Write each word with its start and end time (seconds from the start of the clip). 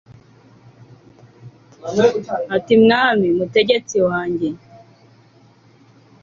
ati 2.55 2.73
mwami, 2.83 3.27
mutegetsi 3.37 3.97
wanjye 4.07 4.49